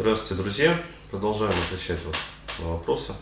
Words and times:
Здравствуйте, 0.00 0.42
друзья. 0.42 0.82
Продолжаем 1.10 1.54
отвечать 1.60 1.98
вот 2.06 2.16
на 2.58 2.72
вопросы, 2.72 3.12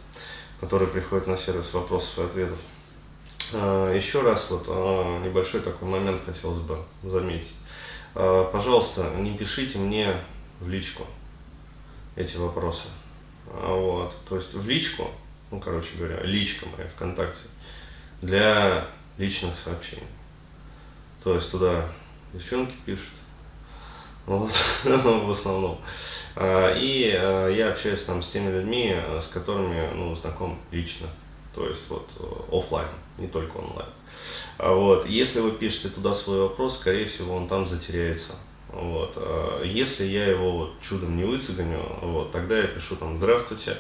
которые 0.61 0.87
приходят 0.89 1.27
на 1.27 1.37
сервис 1.37 1.75
вопросов 1.75 2.17
и 2.19 2.23
ответов. 2.23 2.59
А, 3.53 3.93
Еще 3.93 4.21
раз 4.21 4.47
вот 4.49 4.67
а, 4.69 5.19
небольшой 5.19 5.61
такой 5.61 5.89
момент 5.89 6.23
хотелось 6.25 6.61
бы 6.61 6.79
заметить. 7.03 7.51
А, 8.15 8.45
Пожалуйста, 8.45 9.11
не 9.17 9.37
пишите 9.37 9.77
мне 9.77 10.23
в 10.61 10.69
личку 10.69 11.05
эти 12.15 12.37
вопросы. 12.37 12.87
Вот. 13.47 14.15
То 14.29 14.37
есть 14.37 14.55
в 14.55 14.65
личку, 14.69 15.11
ну, 15.51 15.59
короче 15.59 15.97
говоря, 15.99 16.23
личка 16.23 16.69
моя 16.77 16.89
ВКонтакте, 16.91 17.43
для 18.23 18.87
личных 19.17 19.59
сообщений. 19.59 20.07
То 21.25 21.35
есть 21.35 21.51
туда 21.51 21.89
девчонки 22.33 22.77
пишут, 22.87 23.15
вот, 24.27 24.53
в 24.85 25.31
основном. 25.33 25.81
А, 26.41 26.73
И 26.73 27.11
а, 27.17 27.49
я 27.49 27.71
общаюсь 27.71 28.05
там 28.05 28.23
с 28.23 28.29
теми 28.29 28.53
людьми, 28.53 28.95
а, 28.95 29.21
с 29.21 29.27
которыми 29.27 29.91
ну, 29.93 30.15
знаком 30.15 30.57
лично, 30.71 31.09
то 31.53 31.69
есть 31.69 31.89
вот 31.89 32.09
э, 32.21 32.57
офлайн, 32.57 32.87
не 33.19 33.27
только 33.27 33.57
онлайн. 33.57 33.89
А 34.57 34.73
Вот. 34.73 35.07
Если 35.07 35.41
вы 35.41 35.51
пишете 35.51 35.89
туда 35.89 36.15
свой 36.15 36.43
вопрос, 36.43 36.79
скорее 36.79 37.07
всего, 37.07 37.35
он 37.35 37.49
там 37.49 37.67
затеряется. 37.67 38.35
Вот. 38.73 39.17
Если 39.65 40.05
я 40.05 40.27
его 40.27 40.53
вот 40.53 40.81
чудом 40.81 41.17
не 41.17 41.25
выцегоню, 41.25 41.83
вот, 42.03 42.31
тогда 42.31 42.59
я 42.59 42.69
пишу 42.69 42.95
там 42.97 43.17
«Здравствуйте, 43.17 43.79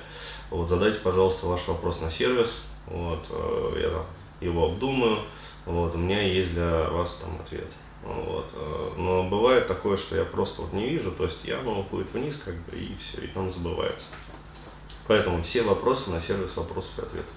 вот, 0.50 0.68
задайте, 0.68 0.98
пожалуйста, 1.00 1.46
ваш 1.46 1.68
вопрос 1.68 2.00
на 2.00 2.10
сервис, 2.10 2.56
вот, 2.86 3.24
э, 3.30 3.80
я 3.82 3.90
там 3.90 4.06
его 4.40 4.66
обдумаю, 4.66 5.18
вот, 5.66 5.94
у 5.94 5.98
меня 5.98 6.22
есть 6.22 6.54
для 6.54 6.88
вас 6.90 7.20
там 7.22 7.38
ответ». 7.40 7.70
Вот. 8.04 8.50
э, 8.54 8.92
Но 8.96 9.24
бывает 9.28 9.66
такое, 9.66 9.96
что 9.96 10.16
я 10.16 10.24
просто 10.24 10.62
вот 10.62 10.72
не 10.72 10.88
вижу, 10.88 11.10
то 11.12 11.24
есть 11.24 11.44
явно 11.44 11.78
уходит 11.78 12.12
вниз, 12.12 12.40
как 12.42 12.54
бы, 12.54 12.76
и 12.76 12.96
все, 12.96 13.20
и 13.22 13.30
он 13.34 13.50
забывается. 13.50 14.04
Поэтому 15.06 15.42
все 15.42 15.62
вопросы 15.62 16.10
на 16.10 16.20
сервис 16.20 16.56
вопросов 16.56 16.98
и 16.98 17.02
ответов. 17.02 17.32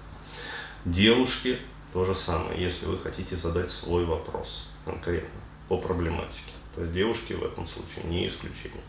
Девушки 0.85 1.59
то 1.93 2.05
же 2.05 2.15
самое, 2.15 2.61
если 2.61 2.85
вы 2.85 2.97
хотите 2.97 3.35
задать 3.35 3.69
свой 3.69 4.05
вопрос 4.05 4.67
конкретно 4.85 5.39
по 5.67 5.77
проблематике. 5.77 6.51
То 6.75 6.81
есть 6.81 6.93
девушки 6.93 7.33
в 7.33 7.43
этом 7.43 7.67
случае 7.67 8.05
не 8.05 8.27
исключение. 8.27 8.81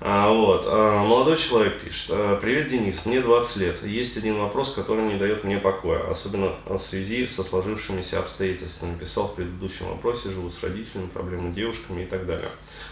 А, 0.00 0.30
вот, 0.30 0.64
а, 0.66 1.02
молодой 1.02 1.36
человек 1.38 1.80
пишет, 1.80 2.10
«А, 2.10 2.36
привет, 2.36 2.68
Денис, 2.68 3.06
мне 3.06 3.20
20 3.20 3.56
лет. 3.56 3.84
Есть 3.84 4.16
один 4.16 4.38
вопрос, 4.38 4.72
который 4.72 5.04
не 5.04 5.16
дает 5.16 5.44
мне 5.44 5.58
покоя, 5.58 6.10
особенно 6.10 6.52
в 6.66 6.80
связи 6.80 7.26
со 7.26 7.44
сложившимися 7.44 8.18
обстоятельствами. 8.18 8.98
Писал 8.98 9.28
в 9.28 9.34
предыдущем 9.34 9.88
вопросе, 9.88 10.30
живу 10.30 10.50
с 10.50 10.62
родителями, 10.62 11.06
проблемы 11.06 11.52
с 11.52 11.54
девушками 11.54 12.02
и 12.02 12.06
так 12.06 12.26
далее. 12.26 12.50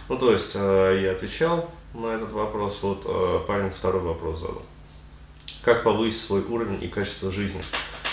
Ну, 0.08 0.16
то 0.16 0.32
есть, 0.32 0.52
а, 0.54 0.96
я 0.96 1.12
отвечал 1.12 1.70
на 1.92 2.14
этот 2.14 2.32
вопрос, 2.32 2.78
вот 2.82 3.02
а, 3.04 3.40
парень 3.46 3.70
второй 3.70 4.00
вопрос 4.00 4.38
задал. 4.38 4.62
Как 5.64 5.84
повысить 5.84 6.22
свой 6.22 6.42
уровень 6.42 6.82
и 6.82 6.88
качество 6.88 7.30
жизни? 7.30 7.62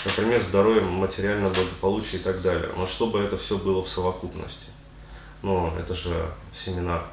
Например, 0.04 0.42
здоровье, 0.42 0.82
материальное 0.82 1.50
благополучие 1.50 2.20
и 2.20 2.24
так 2.24 2.42
далее. 2.42 2.70
Но 2.76 2.86
чтобы 2.86 3.20
это 3.20 3.36
все 3.36 3.56
было 3.56 3.82
в 3.82 3.88
совокупности. 3.88 4.66
Ну, 5.42 5.72
это 5.78 5.94
же 5.94 6.30
семинар 6.54 7.04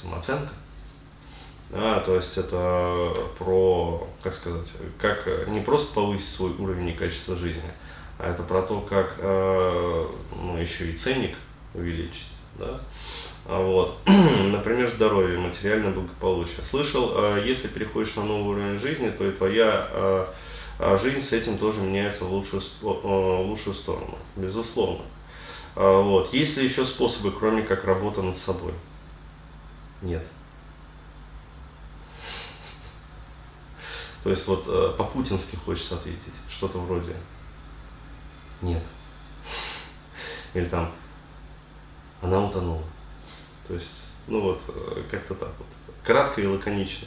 самооценка. 0.00 0.52
Да, 1.70 2.00
то 2.00 2.14
есть 2.14 2.36
это 2.38 3.12
про, 3.38 4.06
как 4.22 4.34
сказать, 4.34 4.68
как 5.00 5.26
э, 5.26 5.46
не 5.48 5.60
просто 5.60 5.92
повысить 5.94 6.28
свой 6.28 6.52
уровень 6.58 6.90
и 6.90 6.92
качество 6.92 7.34
жизни, 7.36 7.72
а 8.18 8.30
это 8.30 8.44
про 8.44 8.62
то, 8.62 8.80
как 8.80 9.16
э, 9.18 10.06
ну, 10.40 10.56
еще 10.56 10.90
и 10.90 10.96
ценник 10.96 11.36
увеличить. 11.74 12.28
Да? 12.56 12.80
А 13.46 13.60
Вот. 13.60 13.98
Например, 14.06 14.88
здоровье, 14.90 15.38
материальное 15.38 15.90
благополучие. 15.90 16.64
Слышал, 16.64 17.12
э, 17.14 17.42
если 17.44 17.68
переходишь 17.68 18.14
на 18.14 18.24
новый 18.24 18.56
уровень 18.56 18.78
жизни, 18.78 19.10
то 19.10 19.26
и 19.26 19.32
твоя 19.32 19.88
э, 19.90 20.26
э, 20.78 20.98
жизнь 21.02 21.20
с 21.20 21.32
этим 21.32 21.58
тоже 21.58 21.80
меняется 21.80 22.24
в 22.24 22.32
лучшую, 22.32 22.62
э, 22.62 22.84
в 22.84 23.46
лучшую 23.48 23.74
сторону. 23.74 24.16
Безусловно. 24.36 25.02
А, 25.74 26.00
Вот. 26.00 26.32
Есть 26.32 26.56
ли 26.56 26.64
еще 26.64 26.84
способы, 26.84 27.32
кроме 27.32 27.62
как 27.62 27.84
работа 27.84 28.22
над 28.22 28.36
собой? 28.36 28.72
Нет. 30.00 30.26
То 34.26 34.30
есть 34.30 34.44
вот 34.48 34.64
э, 34.66 34.92
по-путински 34.98 35.54
хочется 35.54 35.94
ответить, 35.94 36.34
что-то 36.50 36.78
вроде 36.78 37.14
нет. 38.60 38.82
Или 40.54 40.64
там 40.64 40.92
она 42.20 42.44
утонула. 42.44 42.82
То 43.68 43.74
есть, 43.74 44.08
ну 44.26 44.40
вот, 44.40 44.60
э, 44.66 45.04
как-то 45.08 45.36
так 45.36 45.50
вот. 45.56 45.68
Кратко 46.02 46.40
и 46.40 46.46
лаконично. 46.46 47.06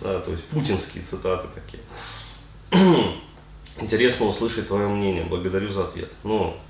Да, 0.00 0.18
то 0.18 0.32
есть 0.32 0.44
путинские 0.46 1.04
цитаты 1.04 1.46
такие. 1.54 1.84
Интересно 3.80 4.26
услышать 4.26 4.66
твое 4.66 4.88
мнение. 4.88 5.22
Благодарю 5.26 5.70
за 5.70 5.84
ответ. 5.84 6.12
Но 6.24 6.60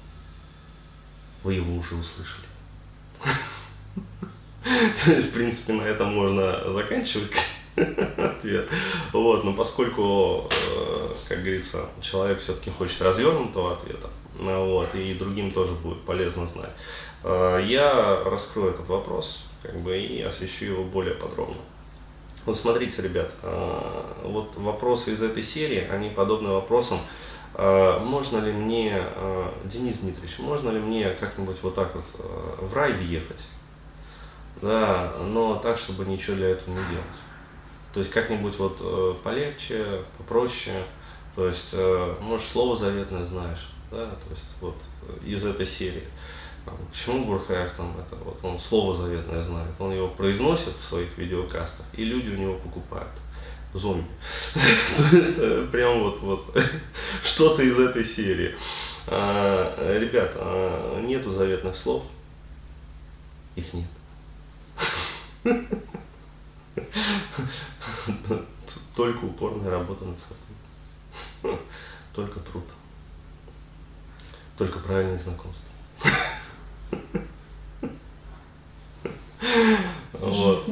вы 1.43 1.55
его 1.55 1.75
уже 1.75 1.95
услышали. 1.95 2.47
То 4.63 5.11
есть, 5.11 5.29
в 5.29 5.33
принципе, 5.33 5.73
на 5.73 5.85
этом 5.85 6.13
можно 6.13 6.71
заканчивать 6.71 7.31
ответ. 7.77 8.69
Вот, 9.13 9.45
но 9.45 9.53
поскольку, 9.53 10.49
э, 10.51 11.09
как 11.29 11.39
говорится, 11.39 11.87
человек 12.01 12.41
все-таки 12.41 12.71
хочет 12.71 13.01
развернутого 13.03 13.75
ответа, 13.75 14.09
ну 14.39 14.67
вот, 14.67 14.95
и 14.95 15.15
другим 15.15 15.51
тоже 15.51 15.73
будет 15.73 16.03
полезно 16.03 16.47
знать, 16.47 16.71
э, 17.25 17.65
я 17.67 18.23
раскрою 18.25 18.73
этот 18.73 18.89
вопрос, 18.89 19.47
как 19.63 19.77
бы, 19.81 19.99
и 19.99 20.23
освещу 20.23 20.65
его 20.65 20.85
более 20.85 21.15
подробно. 21.15 21.57
Вот 22.47 22.57
смотрите, 22.57 23.03
ребят, 23.03 23.33
э, 23.43 24.03
вот 24.25 24.57
вопросы 24.57 25.13
из 25.13 25.23
этой 25.23 25.43
серии, 25.43 25.87
они 25.91 26.11
подобны 26.11 26.51
вопросам, 26.51 27.01
э, 27.55 27.99
можно 27.99 28.39
ли 28.39 28.53
мне, 28.53 28.95
э, 28.95 29.53
Денис 29.65 29.99
Дмитриевич, 29.99 30.39
можно 30.39 30.71
ли 30.71 30.81
мне 30.81 31.11
как-нибудь 31.11 31.57
вот 31.63 31.75
так 31.75 31.95
вот 31.95 32.05
э, 32.19 32.65
в 32.65 32.75
рай 32.75 32.93
въехать? 32.93 33.43
Да, 34.63 35.15
но 35.27 35.57
так, 35.57 35.79
чтобы 35.79 36.05
ничего 36.05 36.37
для 36.37 36.51
этого 36.51 36.71
не 36.71 36.85
делать. 36.91 37.07
То 37.93 38.01
есть 38.01 38.13
как-нибудь 38.13 38.57
вот 38.59 38.79
э, 38.81 39.15
полегче, 39.23 40.03
попроще. 40.19 40.85
То 41.35 41.47
есть, 41.49 41.71
э, 41.73 42.17
может, 42.21 42.47
слово 42.47 42.77
заветное 42.77 43.25
знаешь, 43.25 43.69
да, 43.91 44.07
то 44.07 44.31
есть 44.31 44.45
вот 44.61 44.77
э, 45.09 45.27
из 45.27 45.45
этой 45.45 45.67
серии. 45.67 46.05
Почему 46.93 47.25
Бурхаев 47.25 47.73
там 47.73 47.97
это, 47.99 48.17
вот 48.23 48.39
он 48.45 48.61
слово 48.61 48.95
заветное 48.95 49.43
знает, 49.43 49.71
он 49.79 49.93
его 49.93 50.09
произносит 50.09 50.77
в 50.77 50.89
своих 50.89 51.17
видеокастах, 51.19 51.87
и 51.95 52.05
люди 52.05 52.29
у 52.31 52.37
него 52.37 52.55
покупают. 52.55 53.11
Зомби. 53.73 54.05
То 54.55 55.17
есть, 55.17 55.39
э, 55.39 55.69
прям 55.71 56.01
вот, 56.01 56.21
вот 56.21 56.57
что-то 57.25 57.63
из 57.63 57.79
этой 57.79 58.05
серии. 58.05 58.55
А, 59.07 59.99
Ребят, 59.99 60.33
а, 60.35 61.01
нету 61.01 61.33
заветных 61.33 61.77
слов, 61.77 62.05
их 63.57 63.67
нет. 63.73 63.87
Только 68.97 69.25
упорная 69.25 69.71
работа 69.71 70.05
над 70.05 70.19
собой. 70.19 71.59
Только 72.15 72.41
труд. 72.41 72.65
Только 74.57 74.79
правильные 74.81 75.19
знакомства. 75.19 75.65
Вот. 80.21 80.69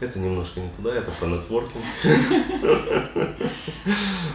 Это 0.00 0.18
немножко 0.18 0.60
не 0.60 0.70
туда, 0.70 0.94
это 0.94 1.10
про 1.10 1.26
нетворкинг. 1.26 1.84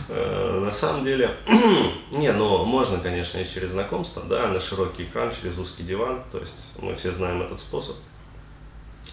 Э, 0.09 0.59
На 0.59 0.71
самом 0.71 1.05
деле, 1.05 1.29
не, 2.11 2.31
ну 2.33 2.65
можно, 2.65 2.99
конечно, 2.99 3.37
и 3.37 3.47
через 3.47 3.71
знакомство, 3.71 4.23
да, 4.23 4.47
на 4.47 4.59
широкий 4.59 5.03
экран, 5.03 5.31
через 5.33 5.57
узкий 5.57 5.83
диван, 5.83 6.23
то 6.31 6.39
есть 6.39 6.55
мы 6.79 6.95
все 6.95 7.11
знаем 7.11 7.41
этот 7.41 7.59
способ. 7.59 7.95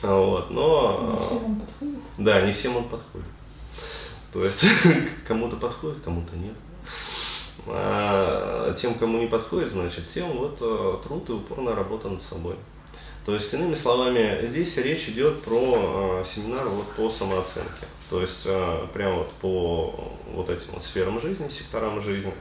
А 0.02 0.20
Вот, 0.20 0.50
но... 0.50 1.18
Не 1.18 1.22
всем 1.22 1.44
он 1.46 1.56
подходит. 1.60 1.98
Да, 2.18 2.40
не 2.42 2.52
всем 2.52 2.76
он 2.76 2.84
подходит. 2.84 3.26
То 4.32 4.44
есть 4.44 4.64
кому-то 5.26 5.56
подходит, 5.56 5.98
кому-то 6.04 6.36
нет. 6.36 6.54
А 7.66 8.74
тем, 8.74 8.94
кому 8.94 9.18
не 9.18 9.26
подходит, 9.26 9.70
значит, 9.70 10.10
тем 10.12 10.30
вот 10.38 10.58
э, 10.60 10.96
труд 11.02 11.28
и 11.28 11.32
упорная 11.32 11.74
работа 11.74 12.08
над 12.08 12.22
собой. 12.22 12.54
То 13.28 13.34
есть, 13.34 13.52
иными 13.52 13.74
словами, 13.74 14.46
здесь 14.46 14.74
речь 14.78 15.08
идет 15.08 15.42
про 15.42 16.22
э, 16.22 16.24
семинар 16.34 16.66
вот 16.66 16.86
по 16.92 17.10
самооценке. 17.10 17.86
То 18.08 18.22
есть, 18.22 18.44
э, 18.46 18.86
прямо 18.94 19.16
вот 19.16 19.32
по 19.32 20.14
вот 20.32 20.48
этим 20.48 20.72
вот 20.72 20.82
сферам 20.82 21.20
жизни, 21.20 21.46
секторам 21.48 22.00
жизни. 22.00 22.32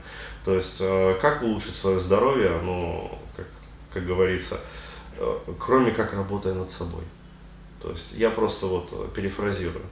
То 0.45 0.55
есть, 0.55 0.77
э, 0.79 1.17
как 1.21 1.43
улучшить 1.43 1.75
свое 1.75 1.99
здоровье, 1.99 2.61
ну, 2.63 3.11
как, 3.35 3.47
как 3.93 4.05
говорится, 4.05 4.61
э, 5.17 5.37
кроме 5.59 5.91
как 5.91 6.13
работая 6.13 6.53
над 6.53 6.69
собой. 6.69 7.03
То 7.87 7.93
есть, 7.93 8.11
я 8.15 8.31
просто 8.31 8.65
вот 8.65 8.89
э, 8.91 9.07
перефразирую. 9.15 9.85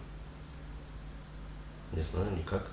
Не 1.94 2.02
знаю, 2.02 2.28
никак. 2.38 2.68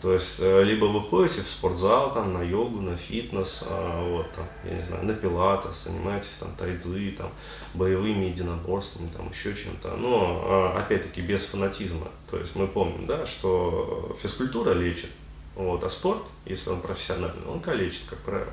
То 0.00 0.14
есть, 0.14 0.36
э, 0.38 0.62
либо 0.62 0.84
вы 0.84 1.00
ходите 1.00 1.42
в 1.42 1.48
спортзал, 1.48 2.12
там, 2.12 2.32
на 2.32 2.42
йогу, 2.42 2.80
на 2.80 2.96
фитнес, 2.96 3.64
а, 3.66 4.08
вот, 4.08 4.30
там, 4.34 4.46
я 4.64 4.76
не 4.76 4.82
знаю, 4.82 5.04
на 5.04 5.14
пилатес, 5.14 5.82
занимаетесь 5.84 6.36
там 6.38 6.54
тайцзи, 6.54 7.16
там, 7.18 7.32
боевыми 7.74 8.26
единоборствами, 8.26 9.10
там, 9.16 9.28
еще 9.30 9.52
чем-то. 9.52 9.96
Но, 9.96 10.44
а, 10.44 10.80
опять-таки, 10.80 11.20
без 11.20 11.42
фанатизма. 11.42 12.06
То 12.30 12.38
есть, 12.38 12.54
мы 12.54 12.68
помним, 12.68 13.06
да, 13.06 13.26
что 13.26 14.16
физкультура 14.22 14.74
лечит, 14.74 15.10
вот, 15.56 15.82
а 15.82 15.90
спорт, 15.90 16.22
если 16.44 16.70
он 16.70 16.80
профессиональный, 16.82 17.48
он 17.48 17.58
калечит, 17.58 18.02
как 18.08 18.20
правило. 18.20 18.52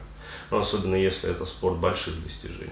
Ну, 0.49 0.57
особенно 0.57 0.95
если 0.95 1.29
это 1.29 1.45
спорт 1.45 1.77
больших 1.77 2.23
достижений. 2.23 2.71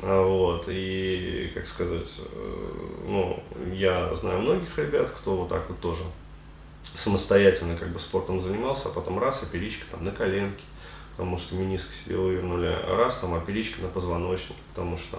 А, 0.00 0.22
вот, 0.22 0.66
и, 0.68 1.50
как 1.54 1.66
сказать, 1.66 2.20
э, 2.20 2.68
ну, 3.06 3.42
я 3.72 4.14
знаю 4.14 4.40
многих 4.40 4.76
ребят, 4.78 5.10
кто 5.10 5.36
вот 5.36 5.48
так 5.48 5.68
вот 5.68 5.80
тоже 5.80 6.02
самостоятельно 6.94 7.76
как 7.76 7.88
бы 7.88 7.98
спортом 7.98 8.40
занимался, 8.40 8.88
а 8.88 8.92
потом 8.92 9.18
раз, 9.18 9.42
оперичка 9.42 9.86
там 9.90 10.04
на 10.04 10.10
коленке, 10.10 10.62
потому 11.12 11.38
что 11.38 11.54
мениск 11.54 11.88
себе 11.92 12.16
вывернули, 12.16 12.76
раз 12.86 13.16
там 13.18 13.34
оперичка 13.34 13.80
на 13.80 13.88
позвоночнике, 13.88 14.60
потому 14.74 14.98
что 14.98 15.18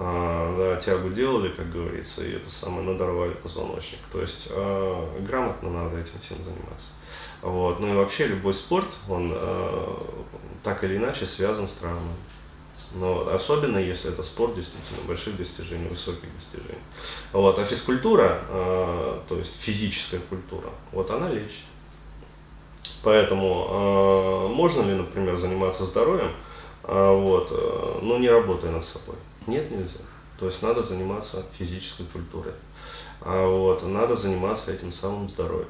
а, 0.00 0.56
да, 0.56 0.80
тягу 0.80 1.10
делали, 1.10 1.48
как 1.48 1.72
говорится, 1.72 2.24
и 2.24 2.32
это 2.32 2.48
самое 2.48 2.82
надорвали 2.82 3.32
позвоночник. 3.32 3.98
То 4.12 4.20
есть 4.20 4.46
а, 4.50 5.20
грамотно 5.20 5.70
надо 5.70 5.98
этим 5.98 6.20
всем 6.20 6.38
заниматься. 6.38 6.86
Вот. 7.42 7.80
Ну 7.80 7.92
и 7.92 7.96
вообще 7.96 8.28
любой 8.28 8.54
спорт, 8.54 8.86
он 9.08 9.32
а, 9.34 10.00
так 10.62 10.84
или 10.84 10.96
иначе 10.96 11.26
связан 11.26 11.66
с 11.66 11.72
травмой. 11.72 12.14
Но 12.94 13.28
особенно 13.28 13.78
если 13.78 14.10
это 14.10 14.22
спорт 14.22 14.54
действительно 14.54 15.00
больших 15.06 15.36
достижений, 15.36 15.88
высоких 15.88 16.32
достижений. 16.34 16.80
Вот. 17.32 17.58
А 17.58 17.64
физкультура, 17.64 18.40
э, 18.48 19.20
то 19.28 19.36
есть 19.36 19.54
физическая 19.60 20.20
культура, 20.20 20.70
вот 20.92 21.10
она 21.10 21.28
лечит. 21.28 21.64
Поэтому 23.02 24.48
э, 24.50 24.54
можно 24.54 24.82
ли, 24.82 24.94
например, 24.94 25.36
заниматься 25.36 25.84
здоровьем, 25.84 26.32
э, 26.84 27.12
вот, 27.14 27.48
э, 27.50 27.98
но 28.02 28.18
не 28.18 28.28
работая 28.28 28.70
над 28.70 28.84
собой? 28.84 29.16
Нет, 29.46 29.70
нельзя. 29.70 30.00
То 30.38 30.46
есть 30.46 30.62
надо 30.62 30.82
заниматься 30.82 31.44
физической 31.58 32.04
культурой. 32.06 32.54
А 33.20 33.46
вот, 33.46 33.82
надо 33.86 34.16
заниматься 34.16 34.72
этим 34.72 34.92
самым 34.92 35.28
здоровьем. 35.28 35.68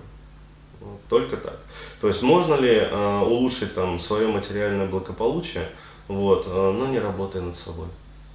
Вот, 0.81 1.01
только 1.09 1.37
так. 1.37 1.59
То 2.01 2.09
есть 2.09 2.23
можно 2.23 2.55
ли 2.55 2.77
э, 2.77 3.21
улучшить 3.21 3.75
там 3.75 3.99
свое 3.99 4.29
материальное 4.29 4.87
благополучие, 4.87 5.69
вот, 6.09 6.47
э, 6.47 6.51
но 6.51 6.87
не 6.87 6.99
работая 6.99 7.43
над 7.43 7.57
собой. 7.57 7.87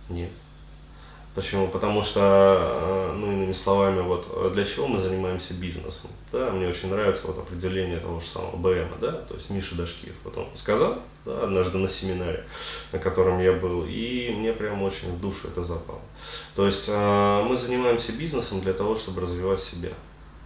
Нет. 0.10 0.30
Почему? 1.36 1.68
Потому 1.68 2.04
что, 2.04 2.20
э, 2.22 3.14
ну, 3.16 3.32
иными 3.32 3.52
словами, 3.52 4.02
вот 4.02 4.54
для 4.54 4.64
чего 4.64 4.88
мы 4.88 5.00
занимаемся 5.00 5.56
бизнесом? 5.56 6.12
Да, 6.32 6.52
мне 6.52 6.68
очень 6.68 6.90
нравится 6.90 7.26
вот 7.26 7.40
определение 7.40 8.00
того 8.00 8.20
же 8.20 8.28
самого 8.28 8.56
БМ, 8.56 9.00
да, 9.02 9.12
то 9.12 9.34
есть 9.34 9.50
Миша 9.50 9.76
Дашкиев. 9.76 10.14
Вот 10.24 10.38
он 10.38 10.46
сказал, 10.56 11.00
да, 11.26 11.44
однажды 11.44 11.80
на 11.80 11.88
семинаре, 11.88 12.46
на 12.92 13.00
котором 13.00 13.40
я 13.40 13.54
был, 13.54 13.86
и 13.88 14.30
мне 14.30 14.54
прям 14.54 14.84
очень 14.84 15.12
в 15.12 15.20
душу 15.20 15.48
это 15.48 15.64
запало. 15.64 16.02
То 16.56 16.68
есть 16.68 16.86
э, 16.88 17.44
мы 17.48 17.58
занимаемся 17.58 18.12
бизнесом 18.12 18.62
для 18.62 18.74
того, 18.74 18.96
чтобы 18.96 19.22
развивать 19.22 19.62
себя. 19.62 19.90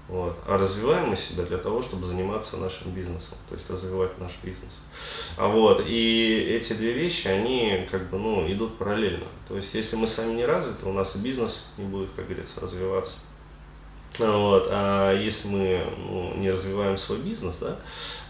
Вот. 0.07 0.37
А 0.45 0.57
развиваем 0.57 1.09
мы 1.09 1.17
себя 1.17 1.43
для 1.43 1.57
того, 1.57 1.81
чтобы 1.81 2.05
заниматься 2.05 2.55
нашим 2.55 2.91
бизнесом, 2.91 3.37
то 3.49 3.55
есть 3.55 3.69
развивать 3.69 4.17
наш 4.19 4.31
бизнес. 4.41 4.71
А 5.35 5.47
вот, 5.47 5.83
и 5.85 6.47
эти 6.49 6.73
две 6.73 6.93
вещи, 6.93 7.27
они 7.27 7.85
как 7.91 8.09
бы, 8.09 8.17
ну, 8.17 8.49
идут 8.49 8.77
параллельно. 8.77 9.25
То 9.49 9.57
есть, 9.57 9.73
если 9.73 9.97
мы 9.97 10.07
сами 10.07 10.33
не 10.33 10.45
развиты, 10.45 10.85
у 10.85 10.93
нас 10.93 11.13
и 11.15 11.19
бизнес 11.19 11.65
не 11.77 11.85
будет, 11.85 12.09
как 12.15 12.25
говорится, 12.25 12.61
развиваться. 12.61 13.13
Вот. 14.17 14.67
А 14.71 15.13
если 15.13 15.47
мы 15.47 15.85
ну, 15.97 16.33
не 16.35 16.51
развиваем 16.51 16.97
свой 16.97 17.19
бизнес, 17.19 17.55
да, 17.59 17.77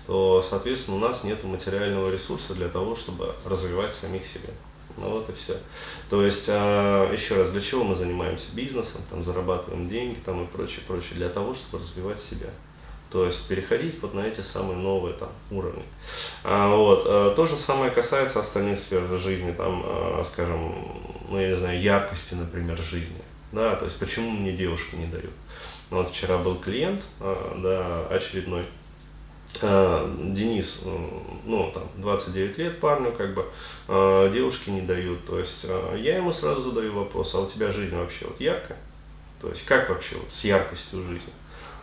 то, 0.08 0.44
соответственно, 0.50 0.98
у 0.98 1.00
нас 1.00 1.24
нет 1.24 1.44
материального 1.44 2.10
ресурса 2.10 2.54
для 2.54 2.70
того, 2.70 2.96
чтобы 2.96 3.36
развивать 3.46 3.94
самих 3.94 4.26
себя. 4.26 4.50
Ну 4.98 5.10
вот 5.10 5.30
и 5.30 5.34
все. 5.34 5.58
То 6.10 6.26
есть, 6.26 6.46
а, 6.50 7.12
еще 7.12 7.36
раз, 7.36 7.52
для 7.52 7.62
чего 7.62 7.84
мы 7.84 7.96
занимаемся 7.96 8.48
бизнесом, 8.54 9.02
там, 9.10 9.24
зарабатываем 9.24 9.88
деньги 9.88 10.18
там, 10.26 10.44
и 10.44 10.48
прочее, 10.48 10.82
прочее, 10.88 11.14
для 11.14 11.30
того, 11.30 11.54
чтобы 11.54 11.84
развивать 11.84 12.20
себя. 12.20 12.50
То 13.10 13.26
есть 13.26 13.48
переходить 13.48 14.02
вот 14.02 14.14
на 14.14 14.22
эти 14.22 14.42
самые 14.42 14.78
новые 14.78 15.14
там, 15.14 15.30
уровни. 15.52 15.84
А, 16.44 16.76
вот. 16.76 17.04
А, 17.06 17.34
то 17.36 17.46
же 17.46 17.56
самое 17.56 17.92
касается 17.92 18.40
остальных 18.40 18.80
сфер 18.80 19.04
жизни, 19.18 19.54
там, 19.54 19.84
а, 19.86 20.24
скажем, 20.26 20.74
ну 21.30 21.40
я 21.40 21.50
не 21.50 21.56
знаю, 21.56 21.82
яркости, 21.82 22.34
например, 22.34 22.78
жизни. 22.82 23.22
Да, 23.52 23.76
то 23.76 23.86
есть 23.86 23.98
почему 23.98 24.32
мне 24.32 24.52
девушки 24.52 24.96
не 24.96 25.06
дают. 25.06 25.32
Вот 25.90 26.12
вчера 26.12 26.38
был 26.38 26.56
клиент, 26.56 27.02
а, 27.20 27.58
да, 27.62 28.16
очередной, 28.16 28.66
Денис, 29.62 30.82
э, 30.84 31.10
ну, 31.46 31.72
там, 31.74 31.84
29 31.96 32.58
лет 32.58 32.80
парню, 32.80 33.12
как 33.12 33.34
бы, 33.34 33.46
э, 33.88 34.32
девушки 34.34 34.70
не 34.70 34.82
дают. 34.82 35.26
То 35.26 35.40
есть 35.40 35.64
я 35.64 36.18
ему 36.18 36.32
сразу 36.32 36.62
задаю 36.62 36.94
вопрос, 36.94 37.34
а 37.34 37.40
у 37.40 37.50
тебя 37.50 37.72
жизнь 37.72 37.96
вообще 37.96 38.26
вот 38.26 38.40
яркая? 38.40 38.78
То 39.42 39.50
есть 39.50 39.66
как 39.66 39.90
вообще 39.90 40.16
вот 40.16 40.32
с 40.32 40.44
яркостью 40.44 41.04
жизни? 41.04 41.34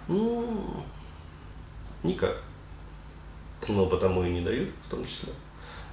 Ну, 0.08 0.84
никак. 2.02 2.43
Ну, 3.69 3.87
потому 3.87 4.25
и 4.25 4.31
не 4.31 4.40
дают, 4.40 4.70
в 4.87 4.90
том 4.90 5.05
числе. 5.06 5.32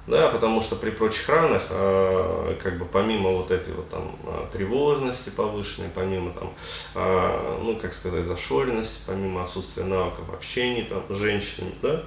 Да, 0.06 0.30
потому 0.30 0.60
что 0.60 0.74
при 0.74 0.90
прочих 0.90 1.28
равных, 1.28 1.62
э, 1.70 2.56
как 2.60 2.76
бы 2.76 2.84
помимо 2.86 3.30
вот 3.30 3.52
этой 3.52 3.72
вот 3.72 3.88
там 3.88 4.16
а, 4.26 4.48
тревожности 4.52 5.30
повышенной, 5.30 5.90
помимо 5.94 6.32
там, 6.32 6.52
э, 6.96 7.58
ну 7.62 7.76
как 7.76 7.94
сказать, 7.94 8.26
зашоренности, 8.26 8.98
помимо 9.06 9.44
отсутствия 9.44 9.84
навыков 9.84 10.24
общения 10.34 10.82
там 10.82 11.04
с 11.08 11.14
женщинами, 11.16 11.74
да, 11.82 12.02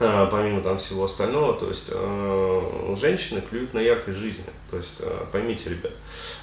э, 0.00 0.28
помимо 0.32 0.60
там 0.62 0.78
всего 0.78 1.04
остального, 1.04 1.54
то 1.54 1.68
есть 1.68 1.90
э, 1.92 2.96
женщины 3.00 3.40
клюют 3.40 3.72
на 3.72 3.78
яркой 3.78 4.14
жизни, 4.14 4.44
то 4.72 4.76
есть 4.76 4.96
э, 4.98 5.26
поймите, 5.30 5.70
ребят, 5.70 5.92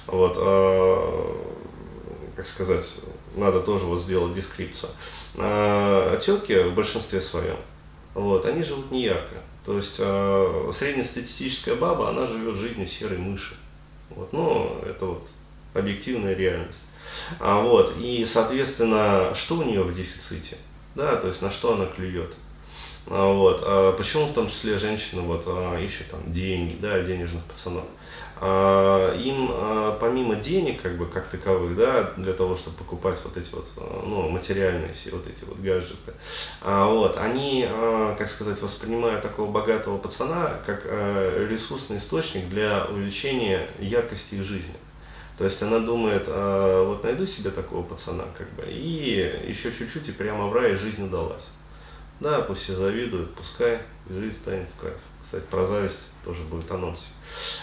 вот, 0.06 0.34
э, 0.38 1.32
как 2.36 2.46
сказать, 2.46 2.86
надо 3.36 3.60
тоже 3.60 3.84
вот 3.84 4.00
сделать 4.00 4.32
дескрипцию. 4.32 4.90
Э, 5.36 6.18
тетки 6.24 6.62
в 6.62 6.74
большинстве 6.74 7.20
своем, 7.20 7.56
вот, 8.14 8.46
они 8.46 8.62
живут 8.62 8.90
не 8.90 9.04
ярко. 9.04 9.36
То 9.64 9.76
есть 9.76 9.96
э, 9.98 10.70
среднестатистическая 10.74 11.74
баба, 11.74 12.10
она 12.10 12.26
живет 12.26 12.56
жизнью 12.56 12.86
серой 12.86 13.18
мыши. 13.18 13.54
Вот, 14.10 14.32
ну, 14.32 14.78
это 14.84 15.06
вот 15.06 15.28
объективная 15.72 16.34
реальность. 16.34 16.82
А, 17.40 17.60
вот, 17.62 17.94
и, 17.98 18.24
соответственно, 18.24 19.32
что 19.34 19.56
у 19.56 19.62
нее 19.62 19.82
в 19.82 19.94
дефиците? 19.94 20.58
Да, 20.94 21.16
то 21.16 21.26
есть 21.26 21.42
на 21.42 21.50
что 21.50 21.74
она 21.74 21.86
клюет? 21.86 22.34
А, 23.06 23.32
вот, 23.32 23.62
а 23.64 23.92
почему 23.92 24.26
в 24.26 24.32
том 24.32 24.48
числе 24.48 24.78
женщины 24.78 25.22
вот, 25.22 25.44
а, 25.46 25.78
ищут 25.78 26.10
там 26.10 26.20
деньги, 26.32 26.76
да, 26.80 27.00
денежных 27.02 27.42
пацанов? 27.44 27.84
А, 28.40 29.16
им 29.16 29.48
а, 29.50 29.96
помимо 30.00 30.34
денег, 30.34 30.82
как 30.82 30.96
бы, 30.96 31.06
как 31.06 31.28
таковых, 31.28 31.76
да, 31.76 32.12
для 32.16 32.32
того, 32.32 32.56
чтобы 32.56 32.76
покупать 32.76 33.18
вот 33.22 33.36
эти 33.36 33.52
вот, 33.54 33.66
а, 33.76 34.04
ну, 34.04 34.28
материальные 34.28 34.92
все 34.92 35.12
вот 35.12 35.26
эти 35.26 35.44
вот 35.44 35.58
гаджеты, 35.58 36.12
вот, 36.60 37.16
они, 37.16 37.68
как 38.18 38.28
сказать, 38.28 38.60
воспринимают 38.60 39.22
такого 39.22 39.50
богатого 39.50 39.98
пацана 39.98 40.58
как 40.66 40.84
ресурсный 40.84 41.98
источник 41.98 42.48
для 42.48 42.86
увеличения 42.86 43.68
яркости 43.78 44.34
их 44.34 44.44
жизни. 44.44 44.74
То 45.38 45.44
есть 45.44 45.62
она 45.62 45.78
думает, 45.80 46.26
вот 46.28 47.02
найду 47.04 47.26
себе 47.26 47.50
такого 47.50 47.82
пацана, 47.82 48.24
как 48.36 48.50
бы, 48.52 48.64
и 48.68 49.48
еще 49.48 49.72
чуть-чуть, 49.72 50.08
и 50.08 50.12
прямо 50.12 50.46
в 50.48 50.54
рай 50.54 50.74
жизнь 50.74 51.04
удалась. 51.04 51.44
Да, 52.20 52.40
пусть 52.40 52.62
все 52.62 52.74
завидуют, 52.74 53.34
пускай 53.34 53.80
жизнь 54.08 54.36
станет 54.36 54.68
в 54.76 54.80
кайф. 54.80 54.94
Кстати, 55.34 55.50
про 55.50 55.66
зависть 55.66 55.98
тоже 56.24 56.42
будет 56.42 56.70
анонс. 56.70 57.00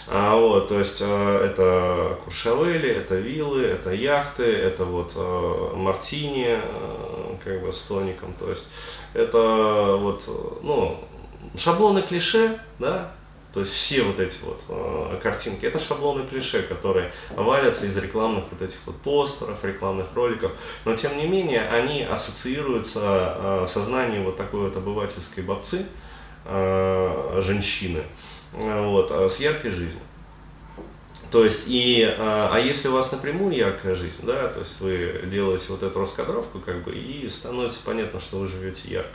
А, 0.06 0.36
вот, 0.36 0.68
то 0.68 0.78
есть 0.78 0.98
э, 1.00 1.44
это 1.46 2.18
куршавели, 2.22 2.90
это 2.90 3.14
виллы, 3.14 3.62
это 3.62 3.94
яхты, 3.94 4.44
это 4.44 4.84
вот 4.84 5.12
э, 5.14 5.72
мартини 5.74 6.60
э, 6.60 7.36
как 7.42 7.62
бы 7.62 7.72
с 7.72 7.80
тоником. 7.80 8.34
То 8.38 8.50
есть 8.50 8.68
это 9.14 9.96
вот, 9.98 10.22
ну, 10.62 11.02
шаблоны 11.56 12.02
клише, 12.02 12.58
да, 12.78 13.12
то 13.54 13.60
есть 13.60 13.72
все 13.72 14.02
вот 14.02 14.20
эти 14.20 14.36
вот 14.42 14.60
э, 14.68 15.18
картинки, 15.22 15.64
это 15.64 15.78
шаблоны 15.78 16.26
клише, 16.26 16.60
которые 16.60 17.10
валятся 17.34 17.86
из 17.86 17.96
рекламных 17.96 18.44
вот 18.50 18.60
этих 18.60 18.76
вот 18.84 18.96
постеров, 18.96 19.64
рекламных 19.64 20.08
роликов, 20.14 20.52
но 20.84 20.94
тем 20.94 21.16
не 21.16 21.26
менее 21.26 21.66
они 21.70 22.02
ассоциируются 22.02 23.00
э, 23.00 23.64
в 23.66 23.68
сознании 23.70 24.22
вот 24.22 24.36
такой 24.36 24.60
вот 24.60 24.76
обывательской 24.76 25.42
бабцы, 25.42 25.78
э, 25.78 26.11
женщины, 26.44 28.02
вот, 28.52 29.10
а 29.10 29.28
с 29.28 29.38
яркой 29.38 29.70
жизнью. 29.70 30.00
То 31.32 31.46
есть, 31.46 31.64
и, 31.66 32.04
а, 32.18 32.50
а 32.52 32.60
если 32.60 32.88
у 32.88 32.92
вас 32.92 33.10
напрямую 33.10 33.56
яркая 33.56 33.94
жизнь, 33.94 34.20
да, 34.22 34.48
то 34.48 34.60
есть 34.60 34.78
вы 34.80 35.22
делаете 35.24 35.64
вот 35.70 35.82
эту 35.82 35.98
раскадровку, 35.98 36.58
как 36.60 36.84
бы, 36.84 36.94
и 36.94 37.26
становится 37.26 37.78
понятно, 37.82 38.20
что 38.20 38.36
вы 38.36 38.48
живете 38.48 38.82
ярко. 38.84 39.14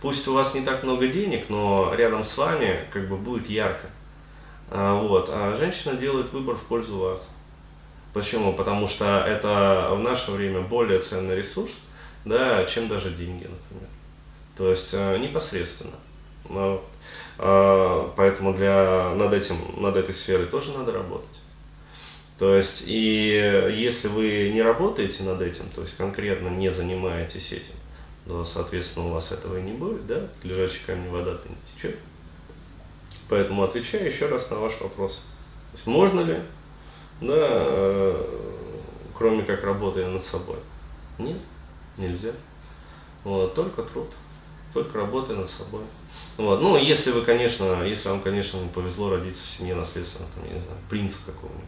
Пусть 0.00 0.28
у 0.28 0.32
вас 0.32 0.54
не 0.54 0.60
так 0.60 0.84
много 0.84 1.08
денег, 1.08 1.48
но 1.48 1.92
рядом 1.92 2.22
с 2.22 2.38
вами 2.38 2.86
как 2.92 3.08
бы 3.08 3.16
будет 3.16 3.50
ярко. 3.50 3.88
А, 4.70 4.94
вот. 4.94 5.28
А 5.28 5.56
женщина 5.56 5.94
делает 5.94 6.32
выбор 6.32 6.54
в 6.54 6.62
пользу 6.62 6.98
вас. 6.98 7.28
Почему? 8.12 8.52
Потому 8.52 8.86
что 8.86 9.24
это 9.26 9.90
в 9.92 9.98
наше 9.98 10.30
время 10.30 10.60
более 10.60 11.00
ценный 11.00 11.36
ресурс, 11.36 11.72
да, 12.24 12.64
чем 12.66 12.86
даже 12.86 13.10
деньги, 13.10 13.44
например. 13.44 13.88
То 14.56 14.70
есть 14.70 14.90
э, 14.92 15.18
непосредственно. 15.18 15.96
А, 17.38 18.12
поэтому 18.16 18.54
для, 18.54 19.14
над, 19.14 19.32
этим, 19.32 19.56
над 19.76 19.96
этой 19.96 20.14
сферой 20.14 20.46
тоже 20.46 20.72
надо 20.72 20.92
работать. 20.92 21.28
То 22.38 22.54
есть, 22.54 22.84
и 22.86 23.70
если 23.74 24.08
вы 24.08 24.50
не 24.52 24.62
работаете 24.62 25.22
над 25.22 25.40
этим, 25.40 25.64
то 25.74 25.82
есть 25.82 25.96
конкретно 25.96 26.48
не 26.48 26.70
занимаетесь 26.70 27.52
этим, 27.52 27.74
то, 28.26 28.44
соответственно, 28.44 29.06
у 29.06 29.12
вас 29.12 29.32
этого 29.32 29.58
и 29.58 29.62
не 29.62 29.72
будет, 29.72 30.06
да? 30.06 30.28
Лежачий 30.42 30.80
камень 30.84 31.10
вода-то 31.10 31.48
не 31.48 31.56
течет. 31.74 31.96
Поэтому 33.28 33.64
отвечаю 33.64 34.06
еще 34.06 34.26
раз 34.26 34.50
на 34.50 34.58
ваш 34.58 34.78
вопрос. 34.80 35.22
Можно 35.84 36.20
ли, 36.20 36.38
да, 37.20 37.34
э, 37.36 38.24
кроме 39.14 39.42
как 39.42 39.64
работая 39.64 40.08
над 40.08 40.22
собой? 40.22 40.58
Нет, 41.18 41.38
нельзя. 41.96 42.32
Вот, 43.24 43.54
только 43.54 43.82
труд, 43.82 44.08
только 44.76 44.98
работая 44.98 45.38
над 45.38 45.48
собой. 45.48 45.80
Вот. 46.36 46.60
Ну, 46.60 46.76
если 46.76 47.10
вы, 47.10 47.22
конечно, 47.22 47.82
если 47.82 48.10
вам, 48.10 48.20
конечно, 48.20 48.58
не 48.58 48.68
повезло 48.68 49.08
родиться 49.08 49.42
в 49.42 49.58
семье 49.58 49.74
наследственного, 49.74 50.30
там, 50.34 50.44
я 50.44 50.52
не 50.52 50.60
знаю, 50.60 50.76
принца 50.90 51.16
какого-нибудь. 51.24 51.64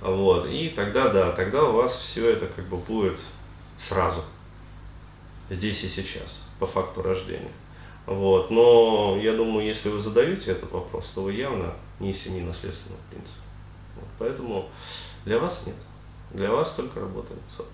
Вот. 0.00 0.46
И 0.46 0.68
тогда, 0.68 1.08
да, 1.08 1.32
тогда 1.32 1.64
у 1.64 1.72
вас 1.72 1.96
все 1.96 2.30
это 2.30 2.46
как 2.46 2.68
бы 2.68 2.76
будет 2.76 3.18
сразу, 3.76 4.22
здесь 5.50 5.82
и 5.82 5.88
сейчас, 5.88 6.38
по 6.60 6.66
факту 6.68 7.02
рождения. 7.02 7.50
Вот. 8.06 8.52
Но 8.52 9.18
я 9.20 9.32
думаю, 9.32 9.66
если 9.66 9.88
вы 9.88 9.98
задаете 9.98 10.52
этот 10.52 10.70
вопрос, 10.70 11.10
то 11.16 11.22
вы 11.22 11.32
явно 11.32 11.74
не 11.98 12.12
из 12.12 12.22
семьи 12.22 12.42
наследственного 12.42 13.00
принца. 13.10 13.32
Вот. 13.96 14.08
Поэтому 14.20 14.68
для 15.24 15.40
вас 15.40 15.62
нет. 15.66 15.74
Для 16.30 16.52
вас 16.52 16.70
только 16.70 17.00
работает 17.00 17.40
собой. 17.50 17.72